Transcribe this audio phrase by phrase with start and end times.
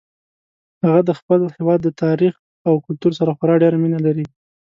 [0.83, 2.33] هغه د خپل هیواد د تاریخ
[2.67, 4.25] او کلتور سره خورا ډیره مینه لري